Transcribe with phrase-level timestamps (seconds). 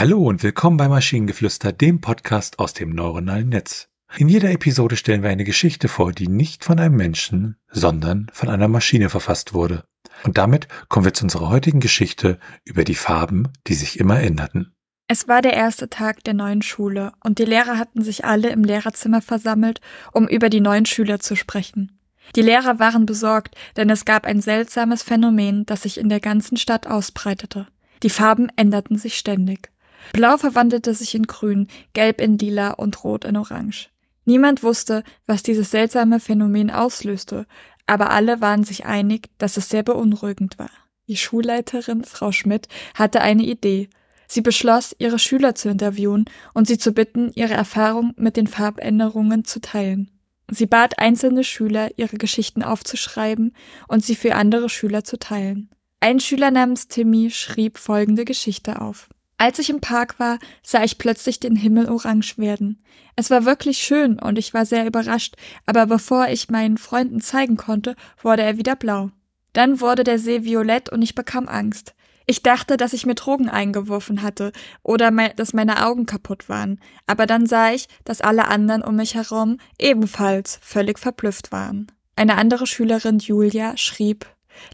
[0.00, 3.88] Hallo und willkommen bei Maschinengeflüster, dem Podcast aus dem neuronalen Netz.
[4.16, 8.48] In jeder Episode stellen wir eine Geschichte vor, die nicht von einem Menschen, sondern von
[8.48, 9.82] einer Maschine verfasst wurde.
[10.22, 14.72] Und damit kommen wir zu unserer heutigen Geschichte über die Farben, die sich immer änderten.
[15.08, 18.62] Es war der erste Tag der neuen Schule und die Lehrer hatten sich alle im
[18.62, 19.80] Lehrerzimmer versammelt,
[20.12, 21.98] um über die neuen Schüler zu sprechen.
[22.36, 26.56] Die Lehrer waren besorgt, denn es gab ein seltsames Phänomen, das sich in der ganzen
[26.56, 27.66] Stadt ausbreitete.
[28.04, 29.72] Die Farben änderten sich ständig.
[30.12, 33.90] Blau verwandelte sich in Grün, Gelb in Lila und Rot in Orange.
[34.24, 37.46] Niemand wusste, was dieses seltsame Phänomen auslöste,
[37.86, 40.70] aber alle waren sich einig, dass es sehr beunruhigend war.
[41.08, 43.88] Die Schulleiterin, Frau Schmidt, hatte eine Idee.
[44.26, 49.44] Sie beschloss, ihre Schüler zu interviewen und sie zu bitten, ihre Erfahrung mit den Farbänderungen
[49.44, 50.10] zu teilen.
[50.50, 53.54] Sie bat einzelne Schüler, ihre Geschichten aufzuschreiben
[53.86, 55.70] und sie für andere Schüler zu teilen.
[56.00, 59.08] Ein Schüler namens Timmy schrieb folgende Geschichte auf.
[59.40, 62.82] Als ich im Park war, sah ich plötzlich den Himmel orange werden.
[63.14, 67.56] Es war wirklich schön und ich war sehr überrascht, aber bevor ich meinen Freunden zeigen
[67.56, 69.10] konnte, wurde er wieder blau.
[69.52, 71.94] Dann wurde der See violett und ich bekam Angst.
[72.26, 76.80] Ich dachte, dass ich mir Drogen eingeworfen hatte oder me dass meine Augen kaputt waren,
[77.06, 81.90] aber dann sah ich, dass alle anderen um mich herum ebenfalls völlig verblüfft waren.
[82.16, 84.26] Eine andere Schülerin, Julia, schrieb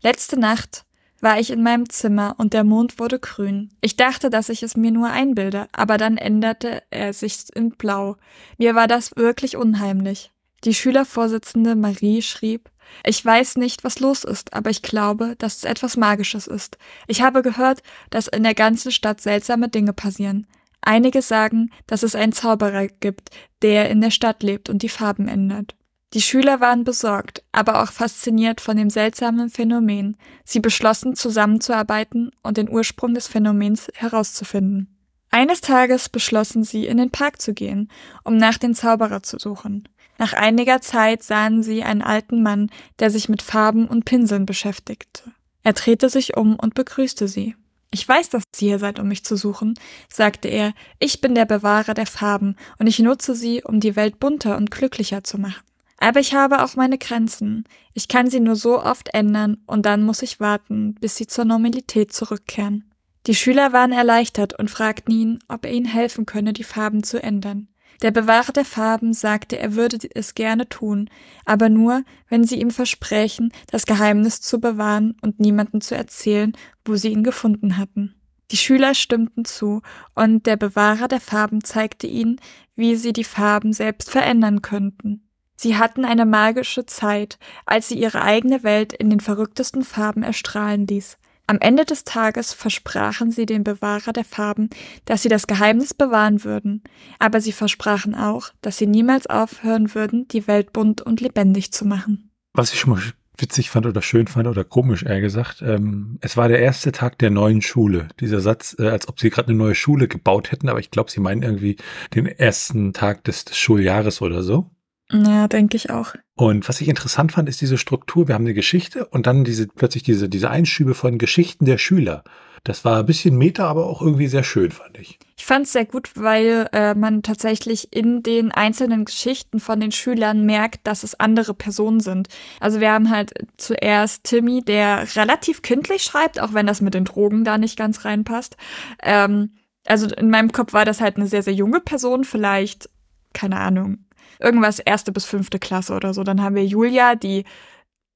[0.03, 0.85] Letzte Nacht
[1.25, 3.71] war ich in meinem Zimmer und der Mond wurde grün.
[3.81, 8.17] Ich dachte, dass ich es mir nur einbilde, aber dann änderte er sich in Blau.
[8.59, 10.31] Mir war das wirklich unheimlich.
[10.65, 12.71] Die Schülervorsitzende Marie schrieb,
[13.07, 16.77] ich weiß nicht, was los ist, aber ich glaube, dass es etwas Magisches ist.
[17.09, 20.47] Ich habe gehört, dass in der ganzen Stadt seltsame Dinge passieren.
[20.83, 23.31] Einige sagen, dass es einen Zauberer gibt,
[23.63, 25.75] der in der Stadt lebt und die Farben ändert.
[26.15, 30.17] Die Schüler waren besorgt, aber auch fasziniert von dem seltsamen Phänomen.
[30.45, 34.97] Sie beschlossen, zusammenzuarbeiten und den Ursprung des Phänomens herauszufinden.
[35.31, 37.91] Eines Tages beschlossen sie, in den Park zu gehen,
[38.23, 39.89] um nach dem Zauberer zu suchen.
[40.17, 42.71] Nach einiger Zeit sahen sie einen alten Mann,
[43.01, 45.33] der sich mit Farben und Pinseln beschäftigte.
[45.65, 47.57] Er drehte sich um und begrüßte sie.
[47.91, 49.75] Ich weiß, dass Sie hier seid, um mich zu suchen,
[50.09, 50.75] sagte er.
[51.01, 54.71] Ich bin der Bewahrer der Farben und ich nutze sie, um die Welt bunter und
[54.71, 55.63] glücklicher zu machen.
[56.05, 57.65] Aber ich habe auch meine Grenzen.
[57.95, 61.47] Ich kann sie nur so oft ändern und dann muss ich warten, bis sie zur
[61.47, 62.93] Normalität zurückkehren.
[63.27, 67.23] Die Schüler waren erleichtert und fragten ihn, ob er ihnen helfen könne, die Farben zu
[67.23, 67.69] ändern.
[68.03, 71.09] Der Bewahrer der Farben sagte, er würde es gerne tun,
[71.47, 76.53] aber nur, wenn sie ihm versprechen, das Geheimnis zu bewahren und niemanden zu erzählen,
[76.85, 78.15] wo sie ihn gefunden hatten.
[78.51, 79.81] Die Schüler stimmten zu,
[80.15, 82.43] und der Bewahrer der Farben zeigte ihnen,
[82.77, 85.24] wie sie die Farben selbst verändern könnten.
[85.57, 90.87] Sie hatten eine magische Zeit, als sie ihre eigene Welt in den verrücktesten Farben erstrahlen
[90.87, 91.19] ließ.
[91.47, 94.71] Am Ende des Tages versprachen sie dem Bewahrer der Farben,
[95.05, 96.83] dass sie das Geheimnis bewahren würden,
[97.19, 101.85] aber sie versprachen auch, dass sie niemals aufhören würden, die Welt bunt und lebendig zu
[101.85, 102.31] machen.
[102.55, 103.03] Was ich schon mal
[103.37, 107.19] witzig fand oder schön fand oder komisch eher gesagt, ähm, es war der erste Tag
[107.19, 108.09] der neuen Schule.
[108.21, 111.11] Dieser Satz, äh, als ob sie gerade eine neue Schule gebaut hätten, aber ich glaube,
[111.11, 111.77] sie meinen irgendwie
[112.15, 114.71] den ersten Tag des, des Schuljahres oder so.
[115.13, 116.15] Ja, denke ich auch.
[116.35, 118.27] Und was ich interessant fand, ist diese Struktur.
[118.27, 122.25] Wir haben eine Geschichte und dann diese, plötzlich diese, diese Einschübe von Geschichten der Schüler.
[122.65, 125.19] Das war ein bisschen meta, aber auch irgendwie sehr schön, fand ich.
[125.37, 129.93] Ich fand es sehr gut, weil äh, man tatsächlich in den einzelnen Geschichten von den
[129.93, 132.29] Schülern merkt, dass es andere Personen sind.
[132.61, 137.05] Also wir haben halt zuerst Timmy, der relativ kindlich schreibt, auch wenn das mit den
[137.05, 138.57] Drogen da nicht ganz reinpasst.
[139.03, 139.51] Ähm,
[139.87, 142.89] also in meinem Kopf war das halt eine sehr, sehr junge Person, vielleicht,
[143.35, 144.07] keine Ahnung,
[144.41, 146.25] irgendwas erste bis fünfte Klasse oder so.
[146.25, 147.45] Dann haben wir Julia, die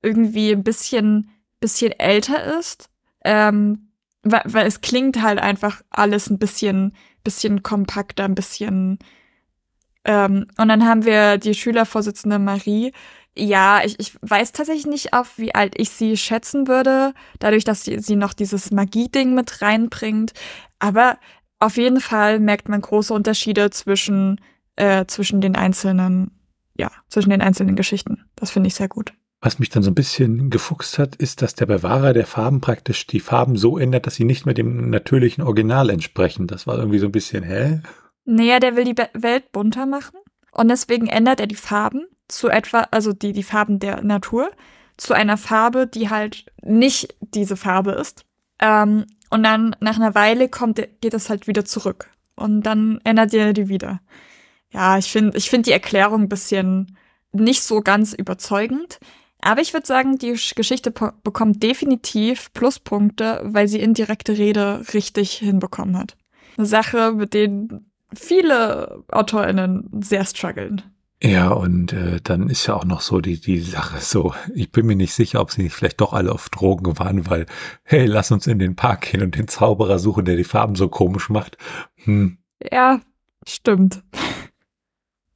[0.03, 1.31] irgendwie ein bisschen,
[1.61, 2.89] bisschen älter ist.
[3.25, 3.89] Ähm,
[4.23, 8.99] weil, weil es klingt halt einfach alles ein bisschen, bisschen kompakter, ein bisschen.
[10.05, 12.93] Ähm, und dann haben wir die Schülervorsitzende Marie.
[13.37, 17.85] Ja, ich, ich weiß tatsächlich nicht, auf wie alt ich sie schätzen würde, dadurch, dass
[17.85, 20.33] sie, sie noch dieses Magie-Ding mit reinbringt.
[20.79, 21.19] Aber
[21.61, 24.41] auf jeden Fall merkt man große Unterschiede zwischen
[24.79, 26.31] äh, zwischen den einzelnen,
[26.77, 28.25] ja, zwischen den einzelnen Geschichten.
[28.37, 29.13] Das finde ich sehr gut.
[29.41, 33.07] Was mich dann so ein bisschen gefuchst hat, ist, dass der Bewahrer der Farben praktisch
[33.07, 36.49] die Farben so ändert, dass sie nicht mehr dem natürlichen Original entsprechen.
[36.49, 37.81] Das war irgendwie so ein bisschen, hä?
[38.25, 40.19] Naja, der will die Welt bunter machen
[40.53, 44.51] und deswegen ändert er die Farben zu etwa, also die, die Farben der Natur,
[44.97, 48.25] zu einer Farbe, die halt nicht diese Farbe ist.
[48.61, 52.11] Ähm, und dann nach einer Weile kommt, geht es halt wieder zurück.
[52.35, 54.01] Und dann ändert er die wieder.
[54.73, 56.97] Ja, ich finde ich finde die Erklärung ein bisschen
[57.33, 58.99] nicht so ganz überzeugend.
[59.41, 60.93] Aber ich würde sagen, die Geschichte
[61.23, 66.17] bekommt definitiv Pluspunkte, weil sie indirekte Rede richtig hinbekommen hat.
[66.57, 70.83] eine Sache, mit denen viele AutorInnen sehr strugglen.
[71.23, 74.87] Ja, und äh, dann ist ja auch noch so die, die Sache so, ich bin
[74.87, 77.47] mir nicht sicher, ob sie nicht vielleicht doch alle auf Drogen waren, weil,
[77.83, 80.89] hey, lass uns in den Park gehen und den Zauberer suchen, der die Farben so
[80.89, 81.59] komisch macht.
[82.05, 82.39] Hm.
[82.71, 83.01] Ja,
[83.47, 84.03] stimmt.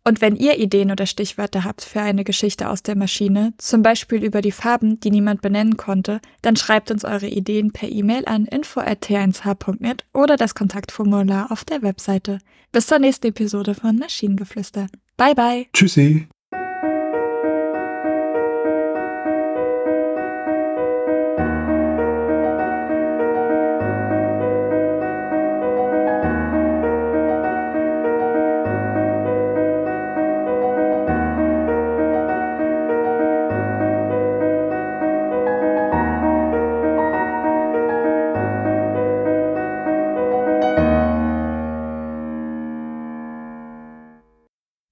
[0.05, 4.25] Und wenn ihr Ideen oder Stichwörter habt für eine Geschichte aus der Maschine, zum Beispiel
[4.25, 8.47] über die Farben, die niemand benennen konnte, dann schreibt uns eure Ideen per E-Mail an
[8.47, 12.39] info.t1h.net oder das Kontaktformular auf der Webseite.
[12.73, 14.89] Bis zur nächsten Episode von Maschinengeflüster.
[15.17, 15.67] Bye bye.
[15.73, 16.27] Tschüssi.